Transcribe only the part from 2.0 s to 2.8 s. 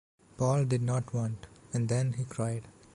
he cried.